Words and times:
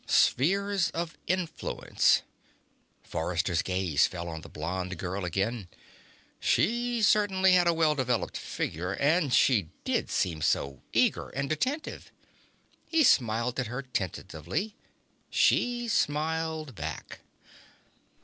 Spheres 0.07 0.89
of 0.95 1.15
Influence.... 1.27 2.23
Forrester's 3.03 3.61
gaze 3.61 4.07
fell 4.07 4.27
on 4.29 4.41
the 4.41 4.49
blonde 4.49 4.97
girl 4.97 5.23
again. 5.23 5.67
She 6.39 7.03
certainly 7.03 7.51
had 7.53 7.67
a 7.67 7.73
well 7.75 7.93
developed 7.93 8.35
figure. 8.35 8.93
And 8.93 9.31
she 9.31 9.69
did 9.83 10.09
seem 10.09 10.41
so 10.41 10.81
eager 10.91 11.29
and 11.29 11.51
attentive. 11.51 12.11
He 12.87 13.03
smiled 13.03 13.59
at 13.59 13.67
her 13.67 13.83
tentatively. 13.83 14.75
She 15.29 15.87
smiled 15.87 16.73
back. 16.73 17.19